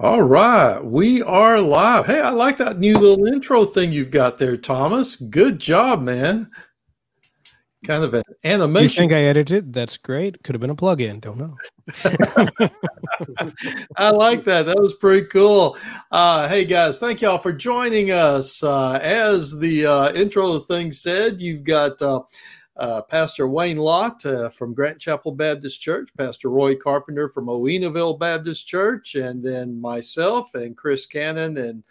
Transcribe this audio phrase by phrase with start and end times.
[0.00, 2.06] All right, we are live.
[2.06, 5.16] Hey, I like that new little intro thing you've got there, Thomas.
[5.16, 6.48] Good job, man.
[7.84, 8.84] Kind of an animation.
[8.84, 9.72] You think I edited?
[9.72, 10.40] That's great.
[10.44, 11.18] Could have been a plug-in.
[11.18, 11.56] Don't know.
[13.96, 14.66] I like that.
[14.66, 15.76] That was pretty cool.
[16.12, 18.62] Uh, hey guys, thank y'all for joining us.
[18.62, 22.00] Uh, as the uh, intro thing said, you've got
[22.78, 28.18] uh, Pastor Wayne Lott uh, from Grant Chapel Baptist Church, Pastor Roy Carpenter from Oweenaville
[28.18, 31.82] Baptist Church, and then myself and Chris Cannon and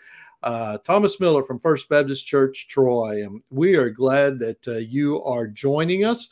[0.44, 3.24] uh, Thomas Miller from First Baptist Church, Troy.
[3.24, 6.30] And we are glad that uh, you are joining us.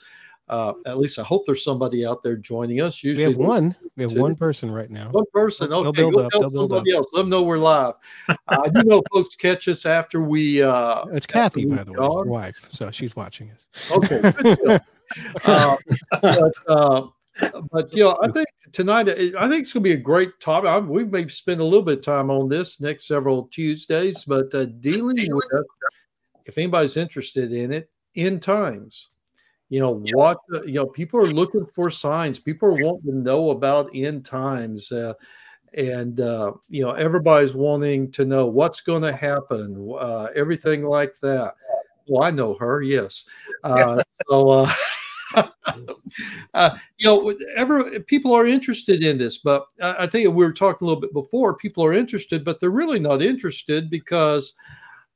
[0.48, 3.04] Uh, at least I hope there's somebody out there joining us.
[3.04, 3.76] Usually we have one.
[3.96, 5.10] We have one person right now.
[5.10, 5.74] One person.
[5.74, 6.32] Okay, They'll go up.
[6.34, 7.08] They'll somebody else.
[7.14, 7.96] Let them know we're live.
[8.30, 10.62] uh, I do know folks catch us after we.
[10.62, 12.68] Uh, it's Kathy, by the way, your wife.
[12.70, 13.92] So she's watching us.
[13.92, 14.80] Okay.
[15.46, 15.76] uh,
[16.22, 17.08] but, uh,
[17.72, 20.70] but you know, I think tonight, I think it's going to be a great topic.
[20.70, 24.54] I, we may spend a little bit of time on this next several Tuesdays, but
[24.54, 25.66] uh, dealing with,
[26.46, 29.10] if anybody's interested in it, end times
[29.70, 33.50] you know what you know people are looking for signs people are wanting to know
[33.50, 35.14] about end times uh,
[35.74, 41.20] and uh, you know everybody's wanting to know what's going to happen uh, everything like
[41.22, 41.56] that.
[42.08, 43.26] Well i know her yes.
[43.64, 44.72] Uh, so uh,
[46.54, 50.86] uh, you know ever people are interested in this but i think we were talking
[50.86, 54.54] a little bit before people are interested but they're really not interested because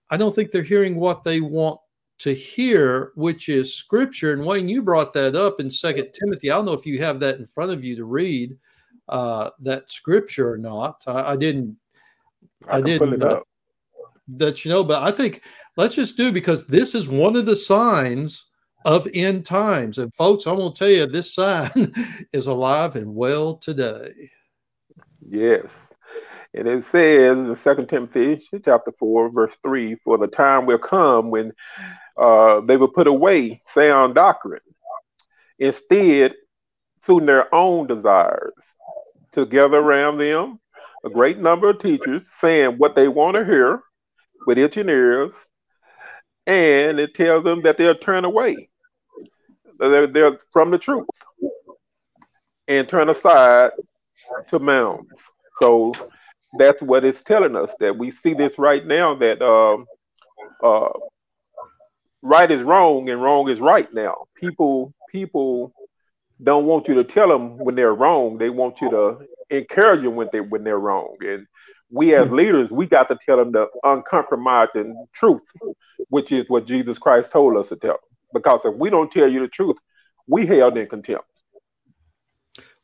[0.09, 1.79] i don't think they're hearing what they want
[2.19, 4.33] to hear, which is scripture.
[4.33, 6.51] And Wayne, you brought that up in Second Timothy.
[6.51, 8.57] I don't know if you have that in front of you to read
[9.07, 11.03] uh, that scripture or not.
[11.07, 11.77] I, I didn't.
[12.67, 13.43] I, I didn't know
[14.37, 15.41] that you know, but I think
[15.77, 18.45] let's just do because this is one of the signs
[18.85, 19.97] of end times.
[19.97, 21.93] And folks, I'm going to tell you, this sign
[22.33, 24.29] is alive and well today.
[25.27, 25.65] Yes.
[26.53, 31.29] And it says in Second Timothy chapter 4, verse 3, for the time will come
[31.29, 31.53] when
[32.19, 34.61] uh, they will put away sound doctrine.
[35.59, 36.33] Instead,
[37.05, 38.53] suiting their own desires,
[39.33, 40.59] to gather around them
[41.05, 43.81] a great number of teachers saying what they want to hear
[44.45, 45.31] with itching ears,
[46.47, 48.69] and it tells them that they'll turn away.
[49.77, 51.07] They're, they're from the truth
[52.67, 53.71] and turn aside
[54.49, 55.09] to mounds.
[55.61, 55.93] So
[56.57, 59.85] that's what it's telling us that we see this right now that um,
[60.63, 60.89] uh,
[62.21, 64.25] right is wrong and wrong is right now.
[64.35, 65.73] People people
[66.41, 68.37] don't want you to tell them when they're wrong.
[68.37, 71.17] They want you to encourage them when they when they're wrong.
[71.21, 71.45] And
[71.91, 72.35] we as hmm.
[72.35, 75.41] leaders, we got to tell them the uncompromising truth,
[76.09, 77.91] which is what Jesus Christ told us to tell.
[77.91, 77.99] Them.
[78.33, 79.77] Because if we don't tell you the truth,
[80.27, 81.25] we held in contempt.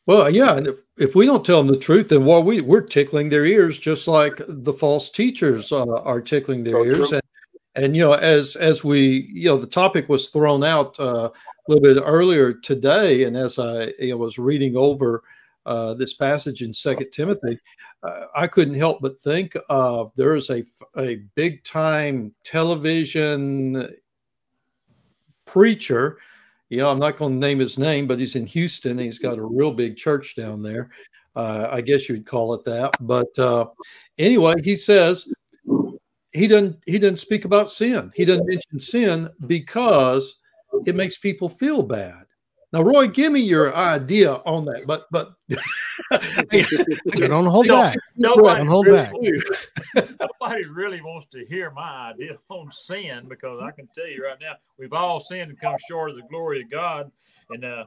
[0.06, 2.80] Well, yeah, and if, if we don't tell them the truth, then what we we're
[2.80, 7.12] tickling their ears, just like the false teachers uh, are tickling their so ears.
[7.12, 7.22] And,
[7.74, 11.32] and you know, as as we you know, the topic was thrown out uh, a
[11.66, 15.24] little bit earlier today, and as I you know, was reading over
[15.66, 17.58] uh, this passage in Second Timothy,
[18.04, 20.64] uh, I couldn't help but think of there is a
[20.96, 23.92] a big time television
[25.46, 26.18] preacher
[26.68, 28.98] you know, I'm not going to name his name, but he's in Houston.
[28.98, 30.90] He's got a real big church down there.
[31.34, 32.92] Uh, I guess you'd call it that.
[33.00, 33.66] But uh,
[34.18, 35.30] anyway, he says
[36.32, 38.10] he doesn't he doesn't speak about sin.
[38.14, 40.40] He doesn't mention sin because
[40.86, 42.24] it makes people feel bad.
[42.72, 44.86] Now, Roy, give me your idea on that.
[44.86, 45.34] But but
[47.14, 47.96] so don't hold back.
[48.16, 49.12] Nobody don't hold back.
[50.20, 54.38] Nobody really wants to hear my idea on sin because I can tell you right
[54.40, 57.10] now, we've all sinned and come short of the glory of God,
[57.50, 57.84] and uh,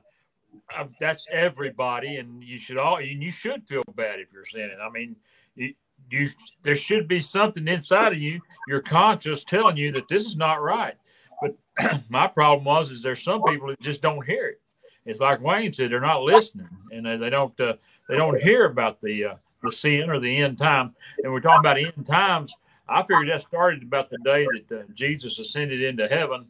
[1.00, 2.18] that's everybody.
[2.18, 4.78] And you should all and you should feel bad if you're sinning.
[4.82, 5.16] I mean,
[5.56, 5.74] you,
[6.10, 6.30] you
[6.64, 10.62] there should be something inside of you, your conscience telling you that this is not
[10.62, 10.96] right.
[11.42, 11.58] But
[12.10, 14.62] my problem was is there's some people that just don't hear it
[15.10, 17.74] it's like Wayne said, they're not listening and they, they don't uh,
[18.08, 20.96] they don't hear about the uh, the sin or the end time.
[21.24, 22.54] And we're talking about end times.
[22.88, 26.48] I figured that started about the day that uh, Jesus ascended into heaven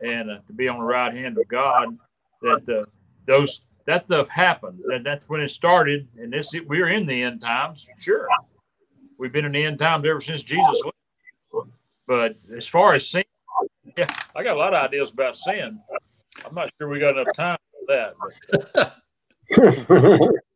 [0.00, 1.98] and uh, to be on the right hand of God.
[2.42, 2.84] That uh,
[3.26, 4.80] those that stuff happened.
[4.86, 6.08] That that's when it started.
[6.18, 7.84] And this we're in the end times.
[7.98, 8.28] Sure,
[9.18, 10.80] we've been in the end times ever since Jesus.
[12.06, 13.24] But as far as sin,
[13.96, 15.80] yeah, I got a lot of ideas about sin.
[16.44, 18.14] I'm not sure we got enough time for
[19.54, 20.32] that.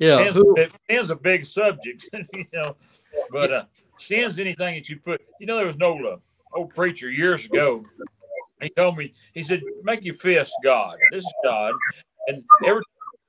[0.00, 2.76] yeah, sin's, who, a, big subject, you know.
[3.30, 3.64] But uh,
[3.98, 5.20] sin's anything that you put.
[5.38, 6.16] You know, there was no uh,
[6.52, 7.84] old preacher years ago.
[8.60, 10.96] He told me, he said, "Make your fist God.
[11.12, 11.74] This is God,
[12.26, 12.82] and every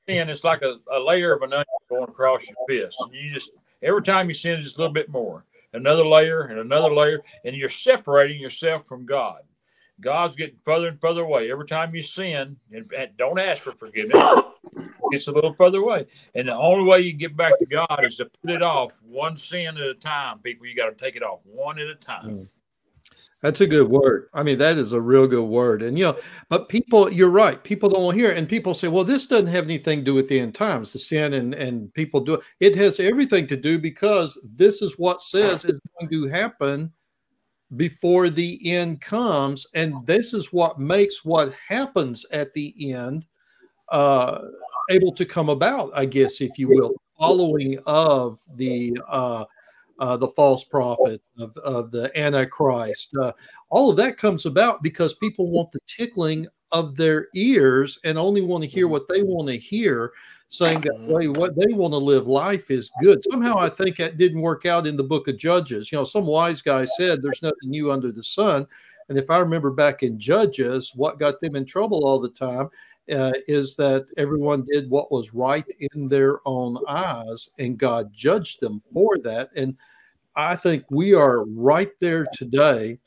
[0.10, 3.30] sin it's like a, a layer of an onion going across your fist, and you
[3.30, 3.52] just
[3.84, 5.44] Every time you sin, just a little bit more,
[5.74, 9.42] another layer and another layer, and you're separating yourself from God.
[10.00, 11.52] God's getting further and further away.
[11.52, 14.24] Every time you sin, and, and don't ask for forgiveness,
[15.14, 16.06] it's a little further away.
[16.36, 19.36] And the only way you get back to God is to put it off one
[19.36, 20.40] sin at a time.
[20.40, 22.38] People, you got to take it off one at a time.
[22.38, 22.54] Mm.
[23.42, 24.30] That's a good word.
[24.34, 25.82] I mean, that is a real good word.
[25.82, 26.18] And you know,
[26.50, 27.62] but people, you're right.
[27.64, 28.38] People don't want to hear it.
[28.38, 31.00] And people say, well, this doesn't have anything to do with the end times, the
[31.00, 32.42] sin and, and people do it.
[32.60, 36.92] It has everything to do because this is what says is going to happen
[37.76, 39.66] before the end comes.
[39.74, 43.26] And this is what makes what happens at the end
[43.90, 44.40] uh,
[44.92, 49.46] able to come about, I guess, if you will, following of the uh,
[50.00, 53.16] uh, the false prophet, of, of the Antichrist.
[53.22, 53.32] Uh,
[53.70, 58.42] all of that comes about because people want the tickling of their ears and only
[58.42, 60.12] want to hear what they want to hear,
[60.48, 63.24] saying that way what they want to live life is good.
[63.30, 65.92] Somehow I think that didn't work out in the book of Judges.
[65.92, 68.66] You know, some wise guy said there's nothing new under the sun.
[69.10, 72.70] And if I remember back in Judges, what got them in trouble all the time
[73.12, 78.60] uh, is that everyone did what was right in their own eyes, and God judged
[78.60, 79.50] them for that.
[79.56, 79.78] And
[80.36, 83.00] I think we are right there today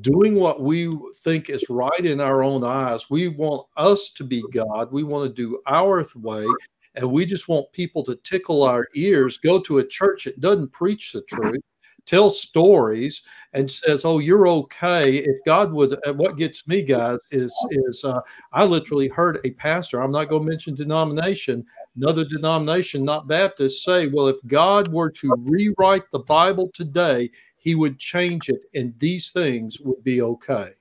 [0.00, 0.92] doing what we
[1.22, 3.10] think is right in our own eyes.
[3.10, 4.92] We want us to be God.
[4.92, 6.46] We want to do our way.
[6.94, 10.72] And we just want people to tickle our ears, go to a church that doesn't
[10.72, 11.60] preach the truth,
[12.08, 13.22] tell stories
[13.52, 18.04] and says, "Oh, you're okay." If God would, uh, what gets me, guys, is is
[18.04, 18.20] uh,
[18.52, 20.00] I literally heard a pastor.
[20.00, 21.64] I'm not going to mention denomination,
[21.96, 27.74] another denomination, not Baptist, say, "Well, if God were to rewrite the Bible today, He
[27.74, 30.72] would change it, and these things would be okay."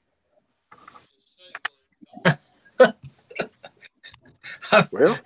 [4.92, 5.20] well,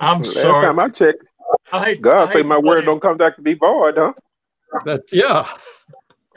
[0.00, 0.24] I'm sorry.
[0.24, 0.66] last sorry.
[0.66, 1.24] time I checked,
[1.72, 4.12] I God I say my word don't come back to be void, huh?
[4.84, 5.46] That yeah.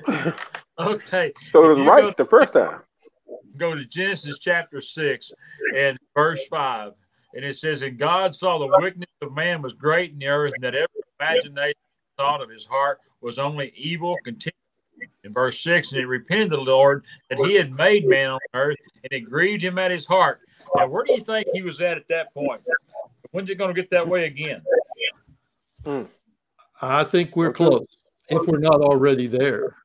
[0.79, 1.33] okay.
[1.51, 2.81] So it was right the first time.
[3.57, 5.31] Go to Genesis chapter six
[5.77, 6.93] and verse five,
[7.35, 10.53] and it says, "And God saw the wickedness of man was great in the earth,
[10.55, 11.75] and that every imagination
[12.17, 14.53] thought of his heart was only evil continually."
[15.23, 18.77] In verse six, and he repented the Lord that he had made man on earth,
[19.03, 20.41] and it grieved him at his heart.
[20.75, 22.61] Now, where do you think he was at at that point?
[23.31, 24.61] When's it going to get that way again?
[25.83, 26.03] Hmm.
[26.81, 29.75] I think we're close if we're not already there.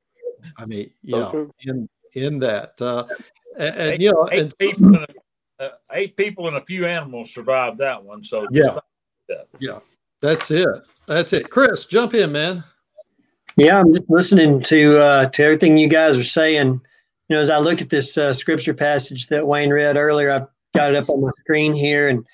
[0.56, 1.32] I mean, yeah,
[1.62, 3.04] in in that, uh,
[3.58, 5.06] and, and eight, you know, eight, and, people and
[5.60, 8.22] a, uh, eight people and a few animals survived that one.
[8.22, 8.78] So yeah,
[9.58, 9.78] yeah,
[10.20, 10.86] that's it.
[11.06, 11.50] That's it.
[11.50, 12.64] Chris, jump in, man.
[13.56, 16.80] Yeah, I'm just listening to uh, to everything you guys are saying.
[17.28, 20.46] You know, as I look at this uh, scripture passage that Wayne read earlier, I've
[20.74, 22.24] got it up on my screen here, and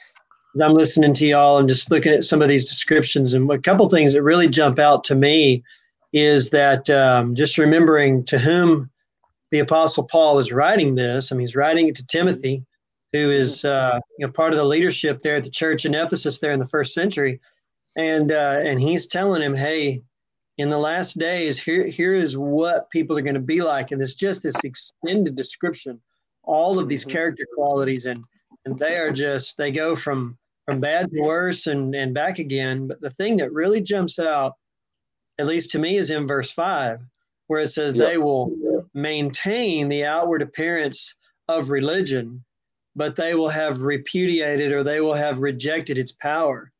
[0.54, 3.58] as I'm listening to y'all and just looking at some of these descriptions, and a
[3.58, 5.64] couple things that really jump out to me
[6.14, 8.88] is that um, just remembering to whom
[9.50, 11.31] the Apostle Paul is writing this.
[11.31, 12.64] I mean, he's writing it to Timothy,
[13.12, 16.38] who is uh, you know part of the leadership there at the church in Ephesus
[16.38, 17.40] there in the first century,
[17.96, 20.02] and uh, and he's telling him, hey,
[20.56, 24.00] in the last days, here here is what people are going to be like, and
[24.00, 26.00] it's just this extended description,
[26.44, 27.10] all of these mm-hmm.
[27.10, 28.24] character qualities, and
[28.67, 32.86] and they are just they go from from bad to worse and and back again.
[32.86, 34.55] But the thing that really jumps out
[35.38, 37.00] at least to me, is in verse five,
[37.46, 38.53] where it says they will
[38.94, 41.14] maintain the outward appearance
[41.48, 42.44] of religion,
[42.96, 46.70] but they will have repudiated or they will have rejected its power.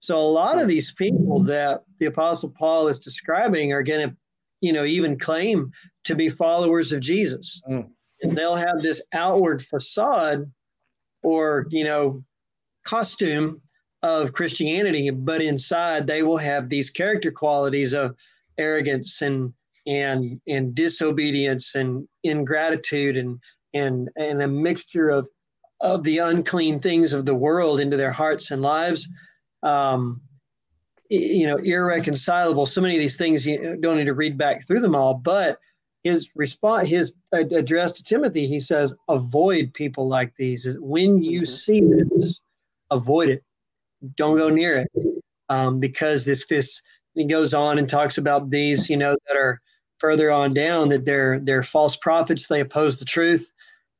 [0.00, 4.16] So a lot of these people that the Apostle Paul is describing are going to,
[4.60, 5.70] you know, even claim
[6.04, 7.62] to be followers of Jesus.
[7.70, 7.88] Mm.
[8.22, 10.50] And they'll have this outward facade
[11.22, 12.24] or, you know,
[12.84, 13.62] costume
[14.02, 18.16] of Christianity, but inside they will have these character qualities of
[18.58, 19.52] arrogance and
[19.86, 23.38] and and disobedience and ingratitude and
[23.74, 25.28] and and a mixture of
[25.80, 29.08] of the unclean things of the world into their hearts and lives.
[29.62, 30.20] Um,
[31.08, 32.64] you know, irreconcilable.
[32.64, 35.58] So many of these things you don't need to read back through them all, but
[36.04, 40.66] his response, his address to Timothy, he says, avoid people like these.
[40.80, 41.44] When you mm-hmm.
[41.44, 42.40] see this,
[42.90, 43.44] avoid it
[44.16, 44.90] don't go near it
[45.48, 46.82] um, because this this
[47.14, 49.60] he goes on and talks about these you know that are
[49.98, 53.50] further on down that they're they're false prophets they oppose the truth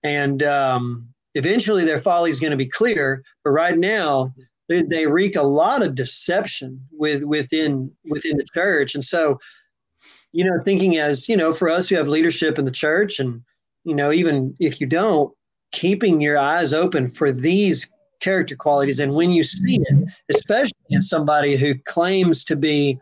[0.03, 4.33] and um, eventually their folly is going to be clear but right now
[4.69, 9.39] they, they wreak a lot of deception with within within the church and so
[10.33, 13.43] you know thinking as you know for us who have leadership in the church and
[13.85, 15.33] you know even if you don't
[15.73, 17.91] keeping your eyes open for these
[18.23, 19.01] character qualities.
[19.01, 22.99] And when you see it, especially in somebody who claims to be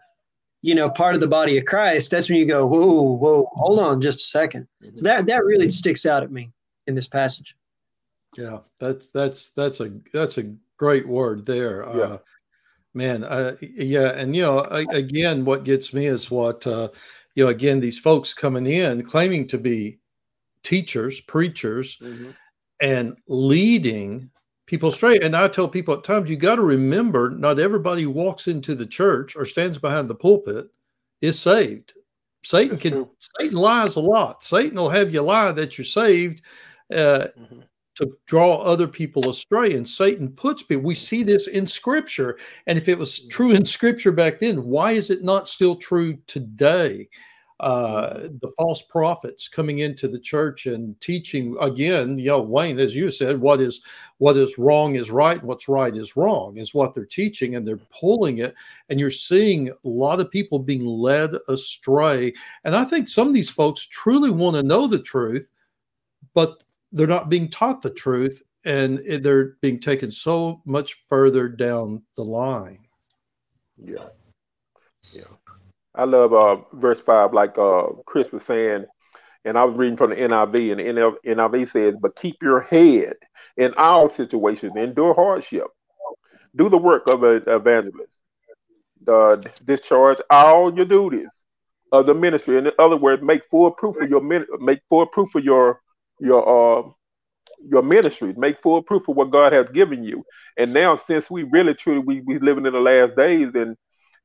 [0.63, 3.79] you know, part of the body of Christ, that's when you go, whoa, whoa, hold
[3.79, 4.91] on just a 2nd mm-hmm.
[4.95, 6.51] So that that really sticks out at me
[6.87, 7.57] in this passage.
[8.37, 11.85] Yeah, that's that's that's a that's a great word there.
[11.85, 12.03] Yeah.
[12.03, 12.19] Uh,
[12.95, 16.91] man, uh, yeah, and you know, I, again, what gets me is what uh,
[17.35, 17.51] you know.
[17.51, 19.99] Again, these folks coming in claiming to be
[20.63, 22.31] teachers, preachers, mm-hmm.
[22.81, 24.31] and leading
[24.71, 25.25] people straight.
[25.25, 28.77] And I tell people at times, you got to remember, not everybody who walks into
[28.77, 30.69] the church or stands behind the pulpit
[31.21, 31.93] is saved.
[32.45, 33.11] Satan That's can true.
[33.19, 34.45] Satan lies a lot.
[34.45, 36.43] Satan will have you lie that you're saved
[36.93, 37.61] uh, mm-hmm.
[37.97, 39.75] to draw other people astray.
[39.75, 40.85] And Satan puts people.
[40.85, 42.39] We see this in Scripture.
[42.69, 43.29] And if it was mm-hmm.
[43.29, 47.09] true in Scripture back then, why is it not still true today?
[47.61, 52.97] Uh, the false prophets coming into the church and teaching again you know wayne as
[52.97, 53.83] you said what is
[54.17, 57.77] what is wrong is right what's right is wrong is what they're teaching and they're
[57.91, 58.55] pulling it
[58.89, 62.33] and you're seeing a lot of people being led astray.
[62.65, 65.53] And i think some of these folks truly want to know the truth
[66.33, 72.03] but they're not being taught the truth and they're being taken so much further down
[72.17, 72.81] the line.
[73.77, 74.09] Yeah.
[75.13, 75.25] Yeah
[76.01, 78.87] I love uh, verse five, like uh, Chris was saying,
[79.45, 83.17] and I was reading from the NIV, and the NIV says, "But keep your head
[83.59, 85.67] in all situations, endure hardship,
[86.57, 88.19] do the work of an evangelist,
[89.07, 91.29] uh, discharge all your duties
[91.93, 92.57] of the ministry.
[92.57, 95.83] In other words, make full proof of your make full proof of your
[96.19, 96.91] your uh,
[97.69, 100.25] your ministry, make full proof of what God has given you.
[100.57, 103.77] And now, since we really truly we we living in the last days, and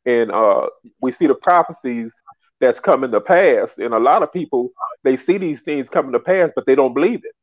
[0.05, 0.67] and uh,
[1.01, 2.11] we see the prophecies
[2.59, 3.69] that's coming to pass.
[3.77, 4.71] And a lot of people
[5.03, 7.35] they see these things coming to pass, but they don't believe it.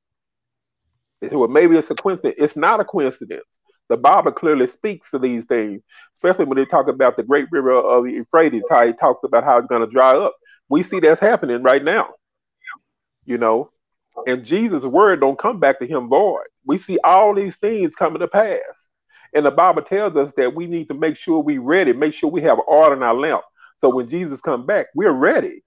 [1.21, 2.35] They say, well, maybe it's a coincidence.
[2.38, 3.45] It's not a coincidence.
[3.88, 5.83] The Bible clearly speaks to these things,
[6.16, 9.59] especially when they talk about the great river of Euphrates, how he talks about how
[9.59, 10.35] it's going to dry up.
[10.69, 12.09] We see that's happening right now.
[13.25, 13.71] You know,
[14.26, 16.47] and Jesus' word don't come back to him void.
[16.64, 18.61] We see all these things coming to pass.
[19.35, 22.31] And the Bible tells us that we need to make sure we're ready, make sure
[22.31, 23.43] we have oil in our lamp.
[23.79, 25.62] So when Jesus comes back, we're ready.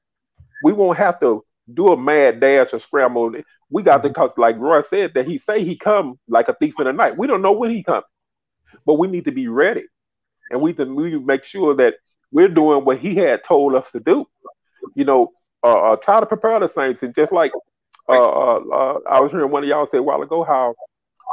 [0.62, 1.44] We won't have to
[1.74, 3.34] do a mad dash or scramble.
[3.70, 6.76] We got to, cause like Roy said, that he say he come like a thief
[6.80, 7.18] in the night.
[7.18, 8.06] We don't know when he comes,
[8.86, 9.84] but we need to be ready,
[10.52, 11.96] and we to we make sure that
[12.32, 14.26] we're doing what he had told us to do.
[14.96, 15.32] You know,
[15.64, 17.52] uh, uh, try to prepare the saints, and just like
[18.08, 20.76] uh, uh, uh I was hearing one of y'all say a while ago, how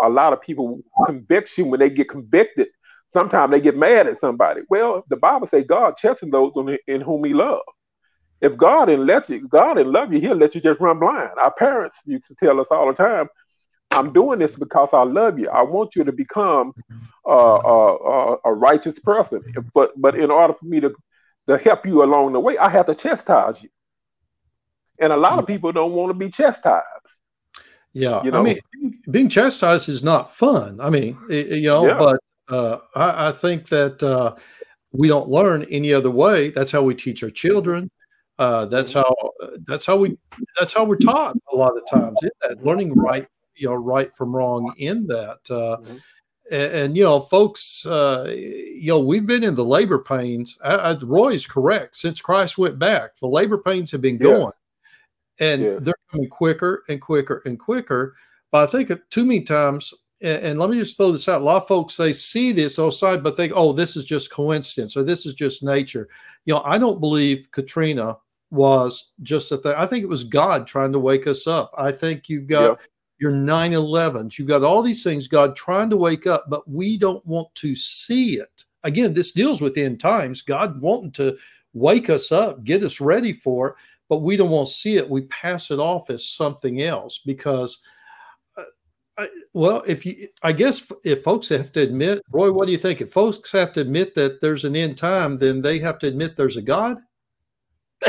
[0.03, 2.69] a lot of people conviction when they get convicted.
[3.13, 4.63] Sometimes they get mad at somebody.
[4.71, 6.53] Well, the Bible says God chastens those
[6.87, 7.63] in whom He loves.
[8.41, 11.31] If God didn't let you, God didn't love you, He'll let you just run blind.
[11.43, 13.29] Our parents used to tell us all the time,
[13.93, 15.49] "I'm doing this because I love you.
[15.49, 16.73] I want you to become
[17.25, 19.43] uh, uh, uh, a righteous person.
[19.75, 20.95] But but in order for me to
[21.49, 23.69] to help you along the way, I have to chastise you."
[24.99, 26.87] And a lot of people don't want to be chastised.
[27.93, 28.41] Yeah, you know?
[28.41, 28.61] I mean,
[29.11, 30.81] being chastised is not fun.
[30.81, 31.99] I mean, you know, yeah.
[31.99, 34.35] but uh, I, I, think that uh,
[34.93, 36.51] we don't learn any other way.
[36.51, 37.91] That's how we teach our children.
[38.39, 39.01] Uh, that's mm-hmm.
[39.01, 40.17] how that's how we
[40.59, 42.19] that's how we're taught a lot of times.
[42.63, 44.73] Learning right, you know, right from wrong.
[44.79, 45.97] In that, uh, mm-hmm.
[46.51, 50.59] and, and, you know, folks, uh, you know, we've been in the labor pains.
[50.65, 51.97] I, I, Roy's correct.
[51.97, 54.53] Since Christ went back, the labor pains have been going
[55.43, 55.79] and yeah.
[55.81, 58.15] they're coming quicker and quicker and quicker.
[58.51, 61.41] But I think too many times, and, and, let me just throw this out.
[61.41, 64.97] A lot of folks they see this outside, but they oh, this is just coincidence
[64.97, 66.09] or this is just nature.
[66.45, 68.17] You know, I don't believe Katrina
[68.51, 69.75] was just a thing.
[69.77, 71.73] I think it was God trying to wake us up.
[71.77, 72.87] I think you've got yeah.
[73.19, 76.99] your 9 11s, you've got all these things, God trying to wake up, but we
[76.99, 78.65] don't want to see it.
[78.85, 81.37] Again, this deals with end times, God wanting to
[81.73, 83.75] wake us up, get us ready for it
[84.13, 85.09] but we don't want to see it.
[85.09, 87.79] We pass it off as something else because,
[88.59, 88.65] uh,
[89.17, 92.79] I, well, if you, I guess if folks have to admit, Roy, what do you
[92.79, 93.01] think?
[93.01, 96.37] If folks have to admit that there's an end time, then they have to admit
[96.37, 96.99] there's a God.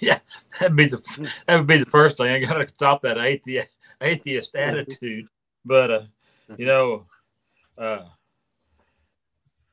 [0.00, 0.18] yeah,
[0.58, 2.26] that be the that would be the first thing.
[2.26, 3.68] I got to stop that atheist
[4.00, 5.28] atheist attitude.
[5.64, 6.02] But uh,
[6.56, 7.06] you know,
[7.78, 8.06] uh,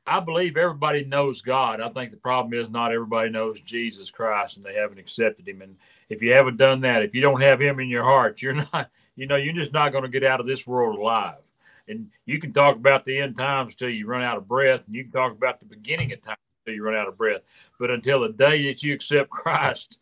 [0.06, 1.80] I believe everybody knows God.
[1.80, 5.62] I think the problem is not everybody knows Jesus Christ and they haven't accepted him.
[5.62, 5.78] And
[6.10, 8.90] if you haven't done that, if you don't have him in your heart, you're not,
[9.16, 11.38] you know, you're just not going to get out of this world alive.
[11.88, 14.96] And you can talk about the end times till you run out of breath, and
[14.96, 17.42] you can talk about the beginning of time till you run out of breath.
[17.78, 19.98] But until the day that you accept Christ,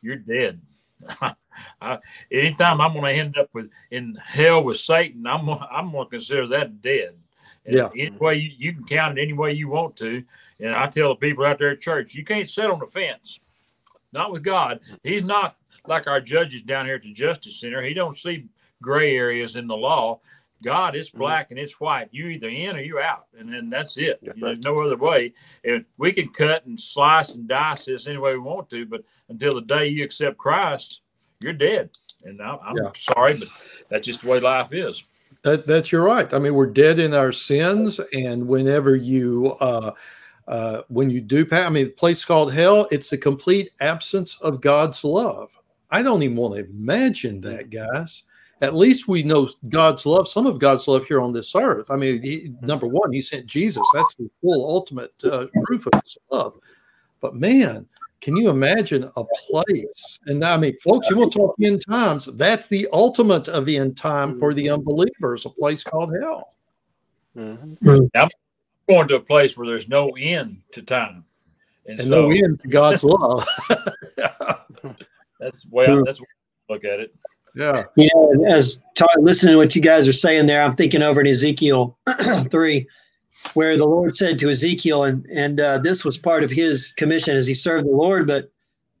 [0.00, 0.62] you're dead.
[1.80, 1.98] I,
[2.30, 6.10] anytime I'm going to end up with in hell with Satan, I'm I'm going to
[6.10, 7.14] consider that dead.
[7.66, 7.90] Yeah.
[7.96, 10.24] Any way you, you can count it any way you want to.
[10.58, 13.40] And I tell the people out there at church, you can't sit on the fence.
[14.12, 14.80] Not with God.
[15.02, 15.54] He's not
[15.86, 17.82] like our judges down here at the Justice Center.
[17.82, 18.46] He don't see
[18.80, 20.20] gray areas in the law.
[20.62, 21.18] God, it's mm-hmm.
[21.18, 21.52] black mm-hmm.
[21.54, 22.08] and it's white.
[22.12, 24.20] You either in or you out, and then that's it.
[24.22, 25.32] There's no other way.
[25.64, 29.04] And we can cut and slice and dice this any way we want to, but
[29.28, 31.00] until the day you accept Christ,
[31.42, 31.90] you're dead.
[32.24, 32.90] And I'm, I'm yeah.
[32.96, 33.48] sorry, but
[33.88, 35.04] that's just the way life is.
[35.42, 36.32] That, that's you're right.
[36.32, 39.92] I mean, we're dead in our sins, and whenever you uh,
[40.48, 44.40] uh, when you do pass, I mean, the place called hell, it's the complete absence
[44.40, 45.50] of God's love.
[45.90, 48.24] I don't even want to imagine that, guys.
[48.60, 51.90] At least we know God's love, some of God's love here on this earth.
[51.90, 53.82] I mean, he, number one, He sent Jesus.
[53.92, 56.58] That's the full ultimate uh, proof of His love.
[57.20, 57.86] But man,
[58.22, 60.18] can you imagine a place?
[60.26, 62.26] And I mean, folks, you want to talk end times?
[62.36, 66.54] That's the ultimate of end time for the unbelievers, a place called hell.
[67.36, 67.88] Mm-hmm.
[67.88, 68.28] I'm
[68.88, 71.24] going to a place where there's no end to time,
[71.86, 73.46] and, and so, no end to God's love.
[75.40, 77.14] that's the way I, that's the way I look at it.
[77.54, 77.84] Yeah.
[77.96, 81.20] You know, as talk, listening to what you guys are saying there, I'm thinking over
[81.20, 81.98] in Ezekiel
[82.50, 82.86] three
[83.54, 87.36] where the Lord said to Ezekiel, and and uh, this was part of his commission
[87.36, 88.26] as he served the Lord.
[88.26, 88.50] But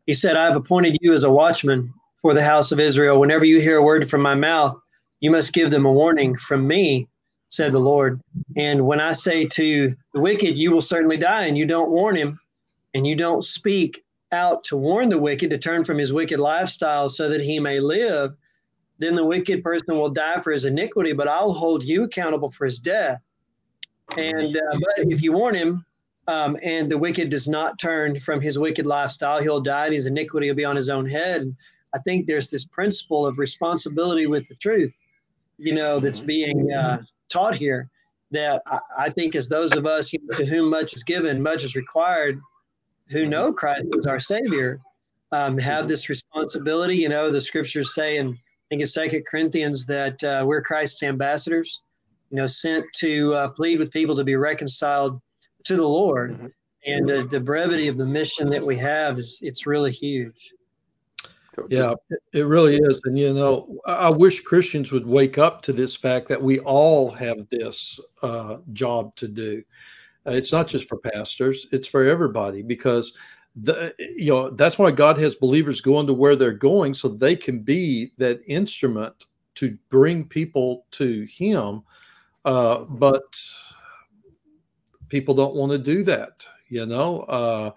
[0.06, 3.18] he said, "I have appointed you as a watchman for the house of Israel.
[3.18, 4.78] Whenever you hear a word from my mouth,
[5.20, 7.08] you must give them a warning from me,"
[7.48, 8.20] said the Lord.
[8.56, 12.16] And when I say to the wicked, "You will certainly die," and you don't warn
[12.16, 12.38] him,
[12.94, 17.08] and you don't speak out to warn the wicked to turn from his wicked lifestyle
[17.08, 18.34] so that he may live,
[18.98, 22.64] then the wicked person will die for his iniquity, but I'll hold you accountable for
[22.64, 23.20] his death.
[24.16, 25.84] And uh, but if you warn him,
[26.28, 30.06] um, and the wicked does not turn from his wicked lifestyle, he'll die, and his
[30.06, 31.42] iniquity will be on his own head.
[31.42, 31.56] And
[31.94, 34.94] I think there's this principle of responsibility with the truth,
[35.58, 36.26] you know, that's mm-hmm.
[36.26, 37.88] being uh, taught here.
[38.30, 41.76] That I, I, think, as those of us to whom much is given, much is
[41.76, 42.40] required,
[43.08, 43.30] who mm-hmm.
[43.30, 44.80] know Christ as our Savior,
[45.32, 45.88] um, have mm-hmm.
[45.88, 46.96] this responsibility.
[46.96, 51.02] You know, the scriptures say in I think it's Second Corinthians that uh, we're Christ's
[51.02, 51.82] ambassadors
[52.32, 55.20] you know, sent to uh, plead with people to be reconciled
[55.64, 56.32] to the Lord.
[56.32, 56.46] Mm-hmm.
[56.84, 60.52] And uh, the brevity of the mission that we have is it's really huge.
[61.68, 61.92] Yeah,
[62.32, 63.00] it really is.
[63.04, 67.10] And, you know, I wish Christians would wake up to this fact that we all
[67.10, 69.62] have this uh, job to do.
[70.26, 73.12] Uh, it's not just for pastors, it's for everybody because
[73.54, 77.36] the you know that's why God has believers going to where they're going so they
[77.36, 81.82] can be that instrument to bring people to him
[82.44, 83.22] uh, but
[85.08, 87.20] people don't want to do that, you know.
[87.20, 87.70] Uh,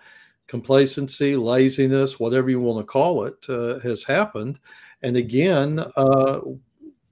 [0.48, 4.60] complacency, laziness, whatever you want to call it, uh, has happened.
[5.02, 6.40] And again, uh,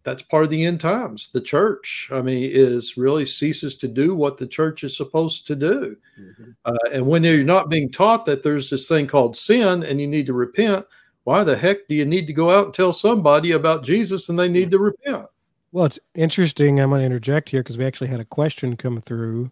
[0.03, 1.29] that's part of the end times.
[1.31, 5.55] The church, I mean, is really ceases to do what the church is supposed to
[5.55, 5.95] do.
[6.19, 6.51] Mm-hmm.
[6.65, 10.07] Uh, and when you're not being taught that there's this thing called sin and you
[10.07, 10.85] need to repent,
[11.23, 14.37] why the heck do you need to go out and tell somebody about Jesus and
[14.37, 15.25] they need to repent?
[15.73, 16.79] Well, it's interesting.
[16.79, 19.51] I'm going to interject here because we actually had a question come through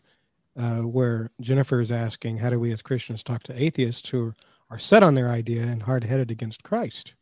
[0.56, 4.36] uh, where Jennifer is asking, How do we as Christians talk to atheists who
[4.70, 7.16] are set on their idea and hard headed against Christ?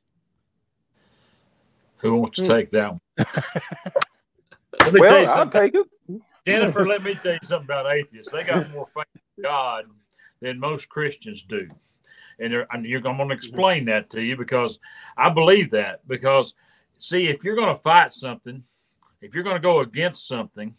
[1.99, 2.51] Who wants to hmm.
[2.51, 3.01] take that one?
[4.91, 5.29] well, tell you something.
[5.29, 6.21] I'll take it.
[6.45, 8.33] Jennifer, let me tell you something about atheists.
[8.33, 9.85] They got more faith in God
[10.41, 11.69] than most Christians do.
[12.37, 14.77] And, and you're, I'm going to explain that to you because
[15.15, 16.05] I believe that.
[16.05, 16.53] Because,
[16.97, 18.61] see, if you're going to fight something,
[19.21, 20.73] if you're going to go against something,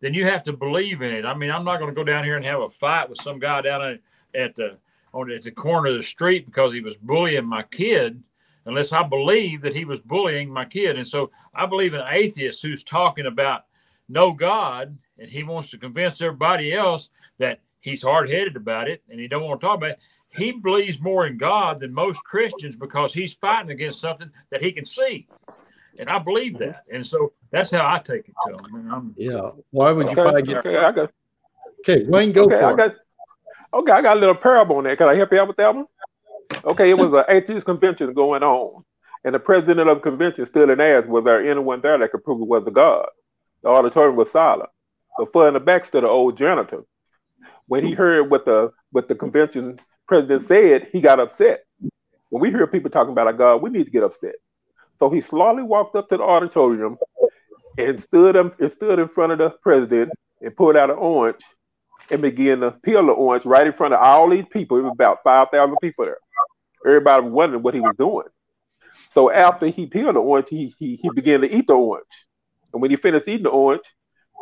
[0.00, 1.24] then you have to believe in it.
[1.24, 3.38] I mean, I'm not going to go down here and have a fight with some
[3.38, 3.98] guy down
[4.34, 4.78] at the
[5.12, 8.22] on at the corner of the street because he was bullying my kid,
[8.66, 10.96] unless I believe that he was bullying my kid.
[10.96, 13.64] And so I believe an atheist who's talking about
[14.08, 19.02] no God and he wants to convince everybody else that he's hard headed about it
[19.08, 19.98] and he don't want to talk about it.
[20.28, 24.72] He believes more in God than most Christians because he's fighting against something that he
[24.72, 25.26] can see
[25.98, 26.70] and I believe mm-hmm.
[26.70, 26.84] that.
[26.92, 28.90] And so that's how I take it to them.
[28.92, 29.50] I'm, yeah.
[29.70, 31.10] Why would you okay, find okay, I got,
[31.80, 32.96] okay, Wayne, go okay, for I got, it.
[33.74, 34.98] Okay, I got a little parable on that.
[34.98, 35.86] Can I help you out with that one?
[36.64, 38.84] Okay, it was an atheist convention going on,
[39.24, 42.24] and the president of the convention stood and asked, "Was there anyone there that could
[42.24, 43.06] prove it was a god?"
[43.62, 44.70] The auditorium was silent.
[45.18, 46.84] The far in the back stood an old janitor.
[47.66, 51.64] When he heard what the what the convention president said, he got upset.
[52.30, 54.36] When we hear people talking about a god, we need to get upset.
[54.98, 56.98] So he slowly walked up to the auditorium
[57.78, 61.42] and stood and stood in front of the president and pulled out an orange
[62.10, 64.78] and began to peel the orange right in front of all these people.
[64.78, 66.18] It was about five thousand people there.
[66.86, 68.26] Everybody was wondering what he was doing.
[69.14, 72.06] So after he peeled the orange, he, he he began to eat the orange.
[72.72, 73.84] And when he finished eating the orange,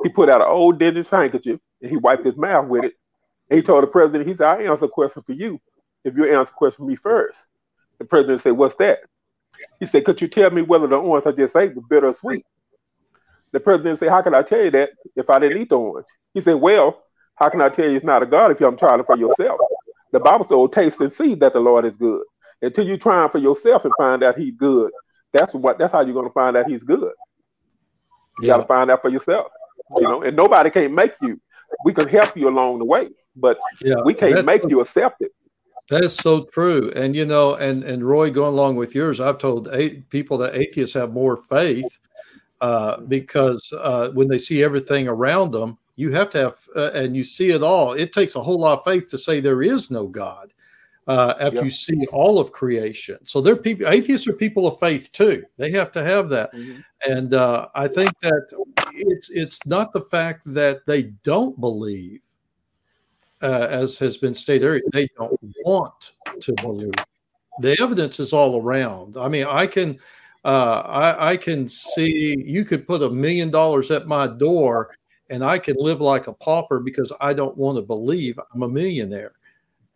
[0.05, 2.95] he put out an old dentist handkerchief and he wiped his mouth with it
[3.51, 5.61] And he told the president, he said, I answer a question for you
[6.05, 7.39] if you answer a question for me first.
[7.99, 9.01] The president said, What's that?
[9.81, 12.15] He said, Could you tell me whether the orange I just ate was bitter or
[12.15, 12.45] sweet?
[13.53, 16.07] The president said, How can I tell you that if I didn't eat the orange?
[16.35, 17.03] He said, Well,
[17.37, 19.17] how can I tell you it's not a God if you haven't tried it for
[19.17, 19.61] yourself?
[20.13, 22.23] The Bible says, oh, taste and see that the Lord is good.
[22.63, 24.91] Until you try it for yourself and find out he's good,
[25.33, 27.13] that's what that's how you're gonna find out he's good.
[28.41, 28.55] You yeah.
[28.55, 29.49] gotta find out for yourself.
[29.97, 31.39] You know, and nobody can make you.
[31.85, 35.33] We can help you along the way, but yeah, we can't make you accept it.
[35.89, 36.93] That is so true.
[36.97, 40.57] And you know, and and Roy, going along with yours, I've told eight people that
[40.57, 41.99] atheists have more faith
[42.61, 47.17] uh, because uh, when they see everything around them, you have to have, uh, and
[47.17, 47.93] you see it all.
[47.93, 50.53] It takes a whole lot of faith to say there is no God
[51.07, 51.65] uh, after yep.
[51.65, 53.19] you see all of creation.
[53.25, 53.89] So they're people.
[53.89, 55.45] Atheists are people of faith too.
[55.57, 56.53] They have to have that.
[56.53, 56.81] Mm-hmm.
[57.09, 58.47] And uh, I think that
[58.93, 62.21] it's it's not the fact that they don't believe
[63.47, 66.93] uh, as has been stated earlier, they don't want to believe.
[67.61, 69.17] The evidence is all around.
[69.17, 70.01] I mean, I can,
[70.45, 74.91] uh, I, I can see you could put a million dollars at my door,
[75.31, 78.69] and I can live like a pauper because I don't want to believe I'm a
[78.69, 79.33] millionaire.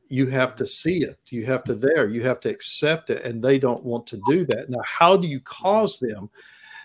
[0.08, 1.18] You have to see it.
[1.26, 2.08] You have to there.
[2.08, 4.70] You have to accept it, and they don't want to do that.
[4.70, 6.30] Now, how do you cause them?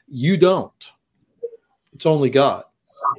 [0.07, 0.91] You don't.
[1.93, 2.63] It's only God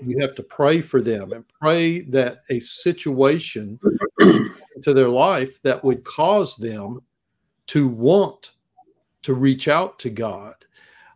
[0.03, 3.79] you have to pray for them and pray that a situation
[4.83, 7.01] to their life that would cause them
[7.68, 8.53] to want
[9.22, 10.55] to reach out to God.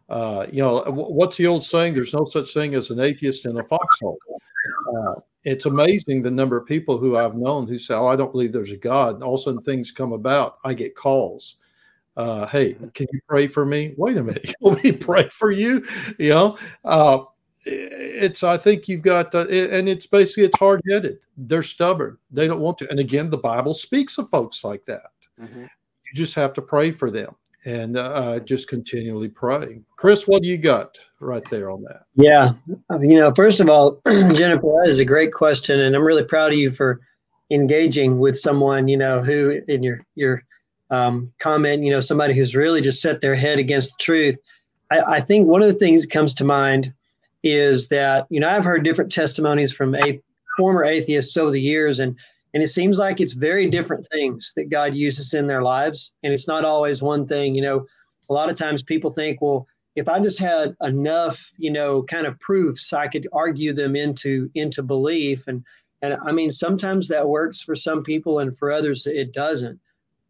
[0.09, 1.95] Uh, you know, what's the old saying?
[1.95, 4.19] There's no such thing as an atheist in a foxhole.
[4.97, 8.33] Uh, it's amazing the number of people who I've known who say, "Oh, I don't
[8.33, 10.59] believe there's a God." And all of a sudden, things come about.
[10.65, 11.57] I get calls.
[12.17, 13.95] Uh, hey, can you pray for me?
[13.97, 15.85] Wait a minute, want me pray for you?
[16.19, 17.21] You know, uh,
[17.65, 21.19] it's i think you've got uh, and it's basically it's hard-headed.
[21.37, 22.19] They're stubborn.
[22.31, 22.91] They don't want to.
[22.91, 25.11] And again the bible speaks of folks like that.
[25.41, 25.63] Mm-hmm.
[25.63, 27.35] you just have to pray for them.
[27.67, 29.83] And uh, just continually pray.
[29.97, 32.05] Chris what do you got right there on that?
[32.15, 32.53] Yeah.
[33.01, 35.81] You know first of all jennifer that is a great question.
[35.81, 37.01] And i'm really proud of you for
[37.51, 40.43] engaging with someone you know who in your your
[40.91, 44.41] um, comment you know somebody who's really just set their head against the truth.
[44.91, 46.95] I, I think one of the things that comes to mind
[47.43, 50.21] is that you know I've heard different testimonies from a
[50.57, 52.17] former atheists over the years, and
[52.55, 56.33] and it seems like it's very different things that God uses in their lives, and
[56.33, 57.55] it's not always one thing.
[57.55, 57.87] You know,
[58.29, 62.27] a lot of times people think, well, if I just had enough, you know, kind
[62.27, 65.65] of proofs, I could argue them into into belief, and
[66.03, 69.79] and I mean sometimes that works for some people, and for others it doesn't.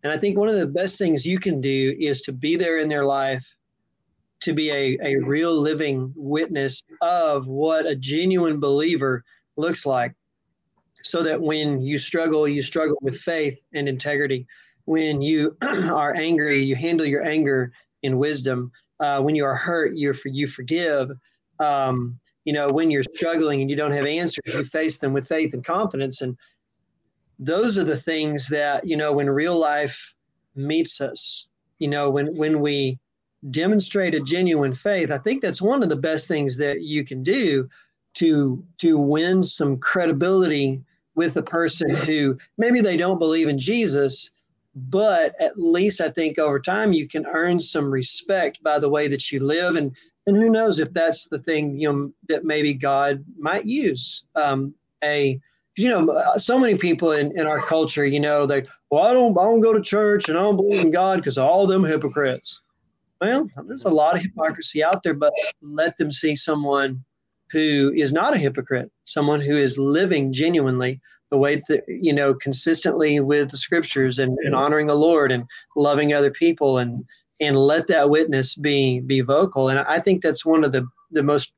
[0.02, 2.78] And I think one of the best things you can do is to be there
[2.78, 3.46] in their life
[4.40, 9.24] to be a, a real living witness of what a genuine believer
[9.56, 10.14] looks like.
[11.02, 14.46] So that when you struggle you struggle with faith and integrity.
[14.84, 17.72] When you are angry you handle your anger
[18.02, 18.72] in wisdom.
[18.98, 21.10] Uh, when you are hurt you you forgive.
[21.58, 25.28] Um, you know when you're struggling and you don't have answers you face them with
[25.28, 26.20] faith and confidence.
[26.20, 26.36] And
[27.38, 30.14] those are the things that you know when real life
[30.54, 31.48] meets us
[31.78, 32.98] you know when when we
[33.48, 37.22] demonstrate a genuine faith, I think that's one of the best things that you can
[37.22, 37.68] do
[38.14, 40.82] to to win some credibility
[41.14, 44.30] with a person who maybe they don't believe in Jesus,
[44.74, 49.08] but at least I think over time you can earn some respect by the way
[49.08, 49.76] that you live.
[49.76, 49.94] And
[50.26, 54.74] and who knows if that's the thing you know that maybe God might use um,
[55.02, 55.40] a
[55.76, 59.36] you know so many people in, in our culture you know they well I don't
[59.38, 62.60] I don't go to church and I don't believe in God because all them hypocrites
[63.20, 67.04] well, there's a lot of hypocrisy out there, but let them see someone
[67.50, 72.34] who is not a hypocrite, someone who is living genuinely the way that, you know,
[72.34, 75.44] consistently with the scriptures and, and honoring the Lord and
[75.76, 77.04] loving other people and,
[77.40, 79.68] and let that witness be, be vocal.
[79.68, 81.52] And I think that's one of the, the most,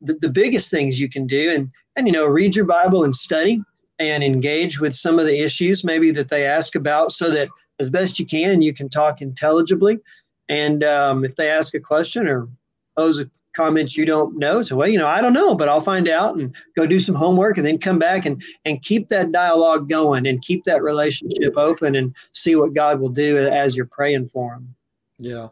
[0.00, 1.50] the, the biggest things you can do.
[1.50, 3.62] And, and, you know, read your Bible and study
[4.00, 7.90] and engage with some of the issues maybe that they ask about so that as
[7.90, 9.98] best you can, you can talk intelligibly
[10.48, 12.48] and um, if they ask a question or
[12.96, 15.80] pose a comment you don't know, so well, you know, I don't know, but I'll
[15.80, 19.32] find out and go do some homework and then come back and and keep that
[19.32, 23.86] dialogue going and keep that relationship open and see what God will do as you're
[23.86, 24.74] praying for them.
[25.18, 25.48] Yeah.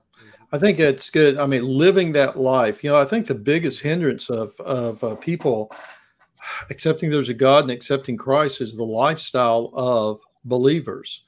[0.55, 1.39] I think it's good.
[1.39, 5.15] I mean, living that life, you know, I think the biggest hindrance of, of uh,
[5.15, 5.73] people
[6.69, 11.23] accepting there's a God and accepting Christ is the lifestyle of believers.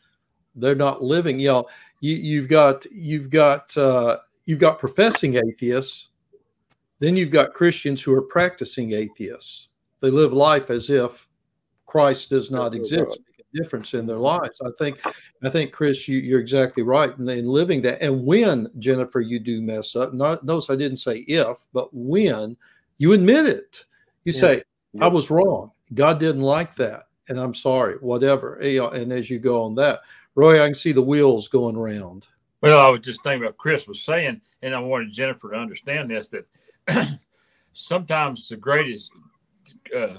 [0.54, 1.66] They're not living, you know,
[2.12, 6.10] you, have got you've got uh, you've got professing atheists,
[6.98, 9.70] then you've got Christians who are practicing atheists.
[10.00, 11.28] They live life as if
[11.86, 14.60] Christ does not exist make a difference in their lives.
[14.60, 15.00] I think
[15.42, 18.02] I think Chris, you, you're exactly right in, in living that.
[18.02, 22.56] And when Jennifer, you do mess up, not notice I didn't say if, but when
[22.98, 23.84] you admit it,
[24.24, 24.40] you yeah.
[24.40, 24.62] say,
[25.00, 25.72] I was wrong.
[25.94, 27.08] God didn't like that.
[27.28, 28.56] And I'm sorry, whatever.
[28.56, 30.00] And as you go on that,
[30.34, 32.26] Roy, I can see the wheels going around.
[32.60, 36.10] Well, I was just thinking about Chris was saying, and I wanted Jennifer to understand
[36.10, 36.46] this that
[37.72, 39.12] sometimes the greatest,
[39.94, 40.18] uh,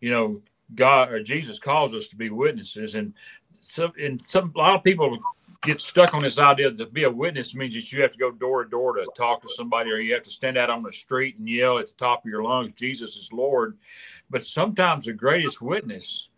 [0.00, 0.42] you know,
[0.74, 3.14] God or Jesus calls us to be witnesses, and
[3.60, 5.18] some and some a lot of people
[5.62, 8.18] get stuck on this idea that to be a witness means that you have to
[8.18, 10.82] go door to door to talk to somebody, or you have to stand out on
[10.82, 13.78] the street and yell at the top of your lungs, "Jesus is Lord."
[14.28, 16.28] But sometimes the greatest witness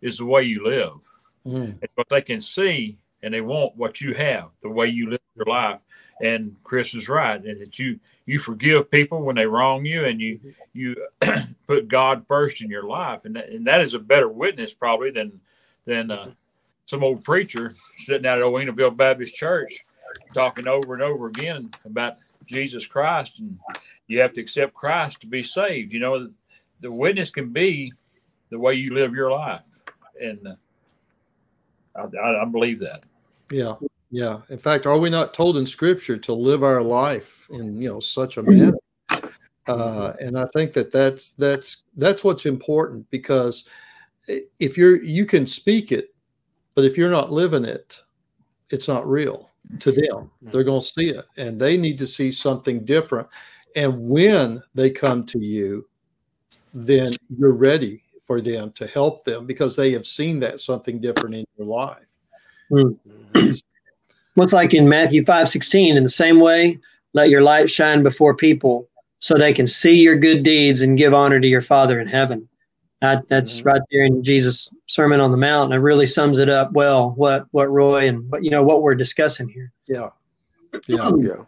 [0.00, 1.00] is the way you live,
[1.46, 1.76] mm.
[1.94, 5.46] what they can see and they want what you have, the way you live your
[5.46, 5.80] life.
[6.20, 10.20] And Chris is right, and that you you forgive people when they wrong you, and
[10.20, 10.40] you
[10.72, 10.96] you
[11.66, 15.10] put God first in your life, and that, and that is a better witness probably
[15.10, 15.40] than
[15.84, 16.30] than uh,
[16.86, 19.84] some old preacher sitting out at Owenaville Baptist Church
[20.34, 23.58] talking over and over again about Jesus Christ, and
[24.06, 25.92] you have to accept Christ to be saved.
[25.92, 26.30] You know,
[26.80, 27.92] the witness can be
[28.50, 29.62] the way you live your life,
[30.20, 30.54] and uh,
[31.96, 33.04] I, I believe that.
[33.50, 33.74] Yeah,
[34.10, 34.40] yeah.
[34.48, 38.00] In fact, are we not told in Scripture to live our life in you know
[38.00, 38.78] such a manner?
[39.68, 43.68] Uh, and I think that that's that's that's what's important because
[44.58, 46.14] if you're you can speak it,
[46.74, 48.02] but if you're not living it,
[48.70, 49.50] it's not real
[49.80, 50.30] to them.
[50.42, 53.28] They're going to see it, and they need to see something different.
[53.76, 55.88] And when they come to you,
[56.74, 58.02] then you're ready
[58.32, 62.08] for them to help them because they have seen that something different in your life.
[62.70, 63.50] Mm-hmm.
[64.36, 66.78] What's like in Matthew 5 16, in the same way,
[67.12, 71.12] let your light shine before people so they can see your good deeds and give
[71.12, 72.48] honor to your Father in heaven.
[73.02, 73.68] That, that's mm-hmm.
[73.68, 75.70] right there in Jesus' Sermon on the Mount.
[75.70, 78.80] And it really sums it up well, what, what Roy and what, you know, what
[78.80, 79.70] we're discussing here.
[79.86, 80.08] Yeah.
[80.86, 81.10] Yeah.
[81.18, 81.44] yeah.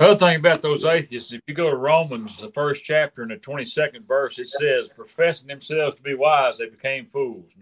[0.00, 3.36] Other thing about those atheists, if you go to Romans, the first chapter and the
[3.36, 7.56] 22nd verse, it says, professing themselves to be wise, they became fools.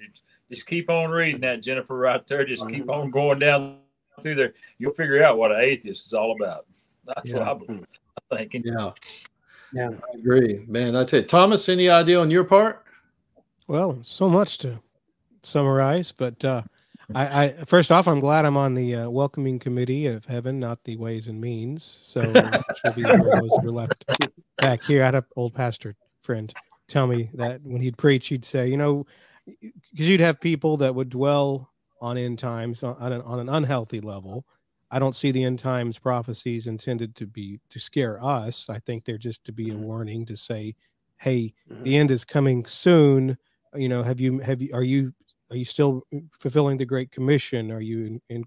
[0.51, 2.45] Just keep on reading that, Jennifer, right there.
[2.45, 3.79] Just keep on going down
[4.21, 4.53] through there.
[4.79, 6.67] You'll figure out what an atheist is all about.
[7.07, 7.39] That's yeah.
[7.39, 7.87] what I'm
[8.31, 8.65] thinking.
[8.67, 8.91] Yeah.
[9.73, 9.91] Yeah.
[9.91, 10.65] I agree.
[10.67, 12.85] Man, I tell you, Thomas, any idea on your part?
[13.67, 14.81] Well, so much to
[15.43, 16.63] summarize, but uh,
[17.15, 20.83] I, I, first off, I'm glad I'm on the uh, welcoming committee of heaven, not
[20.85, 21.85] the ways and means.
[21.85, 24.05] So should be those that are left
[24.59, 25.03] back here.
[25.03, 26.53] I had an old pastor friend
[26.89, 29.07] tell me that when he'd preach, he'd say, you know,
[29.47, 34.01] because you'd have people that would dwell on end times on an, on an unhealthy
[34.01, 34.45] level.
[34.91, 38.69] I don't see the end times prophecies intended to be to scare us.
[38.69, 39.83] I think they're just to be a mm-hmm.
[39.83, 40.77] warning to say,
[41.17, 41.83] "Hey, mm-hmm.
[41.83, 43.37] the end is coming soon."
[43.75, 45.13] You know, have you have you are you
[45.51, 46.03] are you still
[46.39, 47.71] fulfilling the Great Commission?
[47.71, 48.45] Are you in, in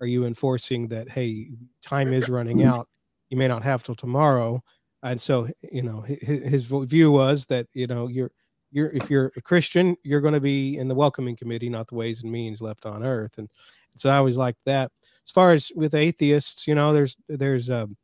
[0.00, 1.08] are you enforcing that?
[1.08, 1.50] Hey,
[1.82, 2.68] time is running mm-hmm.
[2.68, 2.88] out.
[3.30, 4.62] You may not have till tomorrow.
[5.02, 8.30] And so, you know, his, his view was that you know you're
[8.70, 11.94] you're if you're a Christian, you're going to be in the welcoming committee, not the
[11.94, 13.38] ways and means left on earth.
[13.38, 13.48] And
[13.94, 14.92] so I always like that.
[15.26, 17.96] As far as with atheists, you know, there's there's um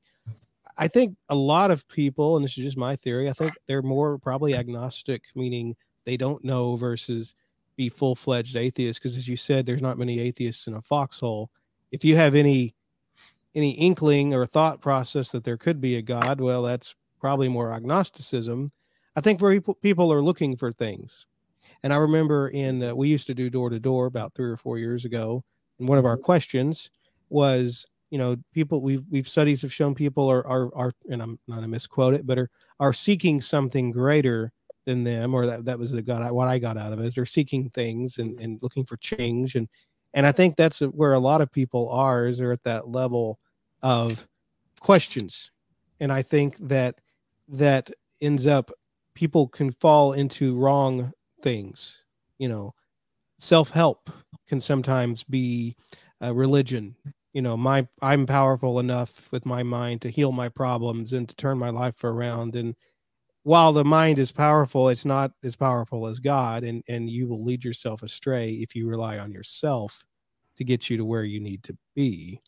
[0.79, 3.83] I think a lot of people, and this is just my theory, I think they're
[3.83, 5.77] more probably agnostic, meaning
[6.07, 7.35] they don't know versus
[7.77, 8.99] be full fledged atheists.
[8.99, 11.51] Because as you said, there's not many atheists in a foxhole.
[11.91, 12.75] If you have any
[13.55, 17.71] any inkling or thought process that there could be a God, well, that's probably more
[17.71, 18.73] agnosticism
[19.15, 21.27] I think where people are looking for things.
[21.83, 24.57] And I remember in uh, we used to do door to door about three or
[24.57, 25.45] four years ago,
[25.79, 26.25] and one of our mm-hmm.
[26.25, 26.91] questions
[27.29, 31.39] was, you know, people we've we've studies have shown people are are are, and I'm
[31.49, 34.53] not to misquote it, but are are seeking something greater
[34.85, 37.15] than them, or that that was the got what I got out of it is
[37.15, 39.69] they're seeking things and and looking for change, and
[40.15, 43.39] and I think that's where a lot of people are is they're at that level
[43.83, 44.27] of
[44.81, 45.51] questions,
[46.01, 47.01] and I think that
[47.49, 47.91] that
[48.21, 48.71] ends up
[49.15, 52.05] people can fall into wrong things.
[52.39, 52.75] You know,
[53.39, 54.11] self help
[54.49, 55.77] can sometimes be
[56.21, 56.97] a religion.
[57.33, 61.35] You know, my I'm powerful enough with my mind to heal my problems and to
[61.37, 62.57] turn my life around.
[62.57, 62.75] And
[63.45, 67.43] while the mind is powerful, it's not as powerful as God, and and you will
[67.43, 70.05] lead yourself astray if you rely on yourself
[70.57, 72.41] to get you to where you need to be.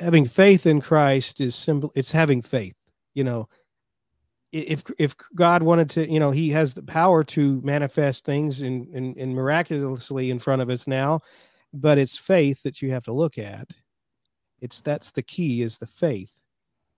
[0.00, 1.92] Having faith in Christ is simple.
[1.94, 2.76] It's having faith.
[3.14, 3.48] You know,
[4.50, 8.88] if if God wanted to, you know, He has the power to manifest things and
[8.88, 11.20] and, and miraculously in front of us now,
[11.72, 13.68] but it's faith that you have to look at.
[14.60, 16.42] It's that's the key is the faith,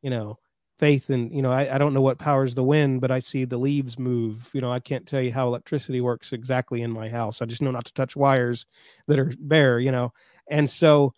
[0.00, 0.38] you know.
[0.78, 3.44] Faith in you know I, I don't know what powers the wind but i see
[3.44, 4.50] the leaves move.
[4.52, 7.40] You know i can't tell you how electricity works exactly in my house.
[7.40, 8.66] I just know not to touch wires
[9.06, 10.12] that are bare you know?
[10.50, 11.12] And so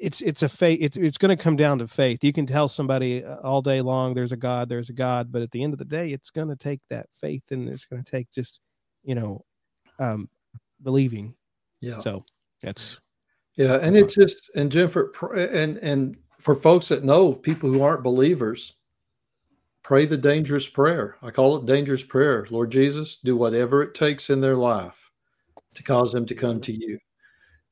[0.00, 2.22] it's it's a faith it's, it's going to come down to faith.
[2.22, 5.42] You can tell somebody uh, all day long there's a god there's a god but
[5.42, 8.02] at the end of the day it's going to take that faith and it's going
[8.02, 8.60] to take just
[9.02, 9.44] you know
[9.98, 10.28] um
[10.82, 11.34] believing.
[11.80, 11.98] Yeah.
[11.98, 12.24] so
[12.62, 13.00] that's
[13.56, 18.02] Yeah, and it's just and Jennifer and and for folks that know people who aren't
[18.02, 18.74] believers,
[19.82, 21.16] pray the dangerous prayer.
[21.22, 22.46] I call it dangerous prayer.
[22.50, 25.10] Lord Jesus, do whatever it takes in their life
[25.74, 26.98] to cause them to come to you,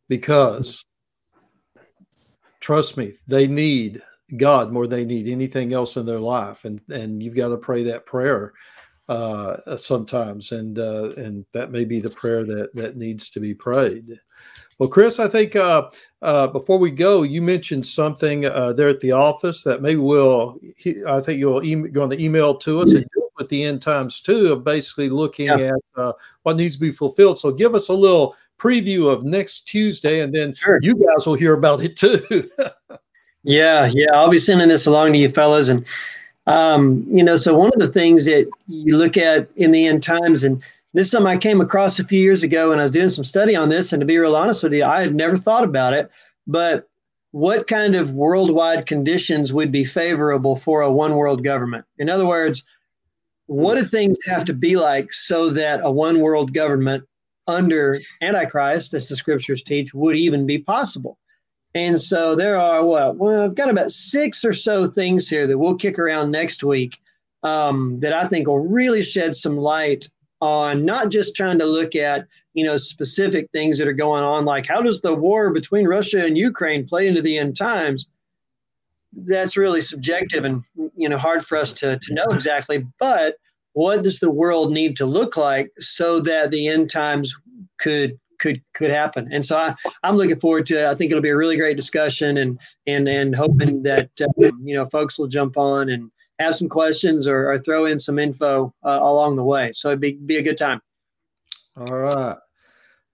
[0.09, 0.85] because
[2.61, 4.03] trust me, they need
[4.37, 7.59] God more than they need anything else in their life, and and you've got to
[7.59, 8.55] pray that prayer
[9.09, 13.55] uh, sometimes, and uh, and that may be the prayer that that needs to be
[13.55, 14.19] prayed.
[14.83, 15.91] Well, Chris, I think uh,
[16.23, 20.59] uh, before we go, you mentioned something uh, there at the office that maybe we'll.
[21.07, 23.81] I think you'll e- on to email to us and do it with the end
[23.81, 25.69] times too of basically looking Yeah.
[25.69, 27.39] at uh, what needs to be fulfilled.
[27.39, 30.81] So give us a little preview of next Tuesday, and then Sure.
[30.83, 32.51] you guys will hear about it too.
[33.45, 34.07] Yeah, yeah.
[34.15, 35.69] I'll be sending this along to you fellas.
[35.69, 35.85] And,
[36.47, 40.03] um, you know, so one of the things that you look at in the end
[40.05, 40.63] times, and
[40.95, 43.25] this is something I came across a few years ago and I was doing some
[43.25, 43.93] study on this.
[43.93, 46.11] And to be real honest with you, I had never thought about it.
[46.47, 46.89] But
[47.31, 51.87] what kind of worldwide conditions would be favorable for a one world government?
[51.99, 52.65] In other words,
[53.47, 57.05] what do things have to be like so that a one world government
[57.49, 61.19] under Antichrist, as the scriptures teach, would even be possible?
[61.75, 63.17] And so there are what?
[63.17, 66.99] Well, I've got about six or so things here that we'll kick around next week
[67.43, 70.09] um, that I think will really shed some light
[70.43, 74.45] on not just trying to look at you know specific things that are going on,
[74.45, 78.09] like how does the war between Russia and Ukraine play into the end times?
[79.15, 80.63] That's really subjective and
[80.97, 82.85] you know hard for us to to know exactly.
[82.99, 83.37] But
[83.75, 87.35] what does the world need to look like so that the end times
[87.79, 89.29] could could could happen?
[89.31, 90.87] And so I, I'm looking forward to it.
[90.87, 94.75] I think it'll be a really great discussion, and and and hoping that um, you
[94.75, 96.11] know folks will jump on and
[96.43, 99.73] have some questions or, or throw in some info uh, along the way.
[99.73, 100.81] So it'd be be a good time.
[101.77, 102.37] All right.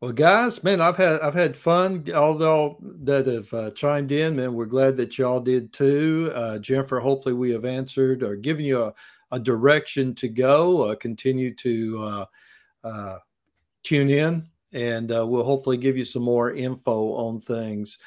[0.00, 2.04] Well, guys, man, I've had I've had fun.
[2.14, 2.34] All
[3.02, 6.30] that have uh, chimed in, man, we're glad that y'all did too.
[6.34, 8.94] Uh, Jennifer, hopefully we have answered or given you a,
[9.32, 10.82] a direction to go.
[10.82, 12.24] Uh, continue to uh,
[12.84, 13.18] uh,
[13.82, 17.98] tune in, and uh, we'll hopefully give you some more info on things.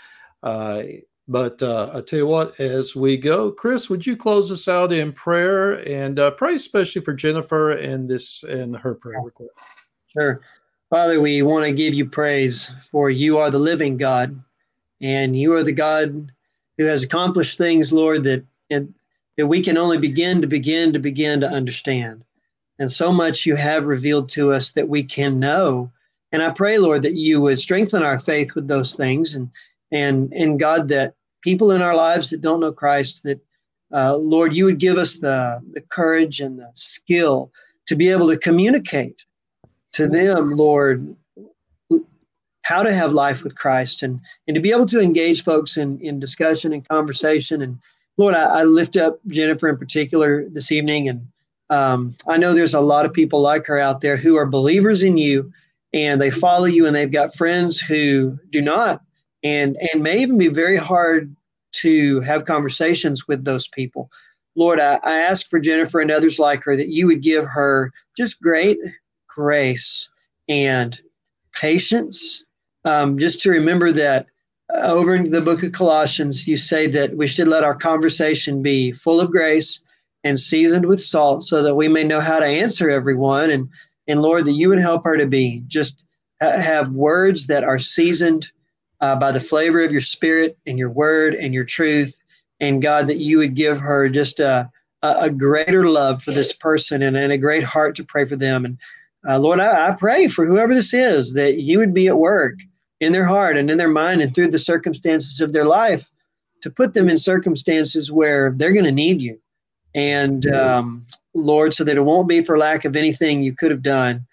[1.27, 4.91] But uh, I tell you what, as we go, Chris, would you close us out
[4.91, 9.51] in prayer and uh, pray especially for Jennifer and this and her prayer request.
[10.07, 10.41] Sure.
[10.89, 14.41] Father, we want to give you praise for you are the living God,
[14.99, 16.31] and you are the God
[16.77, 18.93] who has accomplished things, Lord, that and,
[19.38, 22.25] that we can only begin to begin to begin to understand.
[22.79, 25.91] And so much you have revealed to us that we can know.
[26.31, 29.49] And I pray, Lord, that you would strengthen our faith with those things, and
[29.91, 33.39] and and God, that people in our lives that don't know Christ, that
[33.93, 37.51] uh, Lord, you would give us the the courage and the skill
[37.88, 39.25] to be able to communicate
[39.93, 41.15] to them, Lord,
[42.63, 45.99] how to have life with Christ and, and to be able to engage folks in,
[45.99, 47.62] in discussion and conversation.
[47.62, 47.80] And
[48.17, 51.10] Lord, I, I lift up Jennifer in particular this evening.
[51.10, 51.27] And
[51.69, 55.04] um, I know there's a lot of people like her out there who are believers
[55.04, 55.51] in you
[55.93, 59.01] and they follow you and they've got friends who do not
[59.43, 61.36] and, and may even be very hard
[61.73, 64.10] to have conversations with those people.
[64.56, 67.91] Lord, I, I ask for Jennifer and others like her that you would give her
[68.17, 68.77] just great
[69.27, 70.10] grace
[70.49, 70.99] and
[71.54, 72.43] patience.
[72.84, 74.25] Um, just to remember that
[74.73, 78.62] uh, over in the book of Colossians, you say that we should let our conversation
[78.62, 79.82] be full of grace
[80.23, 83.49] and seasoned with salt so that we may know how to answer everyone.
[83.49, 83.69] And,
[84.08, 86.06] and Lord, that you would help her to be just
[86.41, 88.51] ha- have words that are seasoned
[89.02, 92.16] uh, by the flavor of your spirit and your word and your truth.
[92.60, 94.70] And God, that you would give her just a,
[95.02, 98.66] a, greater love for this person and, and a great heart to pray for them.
[98.66, 98.78] And
[99.28, 102.60] uh, Lord, I, I pray for whoever this is that you would be at work
[102.99, 106.10] in their heart and in their mind and through the circumstances of their life
[106.62, 109.39] to put them in circumstances where they're going to need you.
[109.95, 113.82] And um, Lord, so that it won't be for lack of anything you could have
[113.82, 114.26] done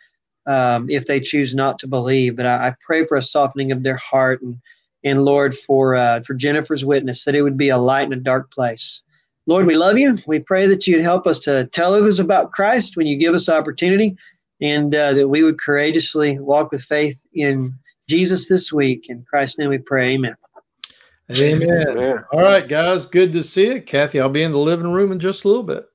[0.49, 2.35] um, if they choose not to believe.
[2.35, 4.59] But I, I, pray for a softening of their heart and,
[5.05, 8.17] and Lord, for, uh, for Jennifer's witness, that it would be a light in a
[8.17, 9.03] dark place.
[9.47, 10.17] Lord, we love you.
[10.27, 13.49] We pray that you'd help us to tell others about Christ when you give us
[13.49, 14.17] opportunity
[14.61, 17.75] and uh, that we would courageously walk with faith in
[18.09, 19.07] Jesus this week.
[19.09, 20.15] In Christ's name we pray.
[20.15, 20.35] Amen.
[21.31, 21.89] Amen.
[21.91, 22.25] Amen.
[22.33, 23.05] All right, guys.
[23.05, 23.83] Good to see you.
[23.83, 25.87] Kathy, I'll be in the living room in just a little bit.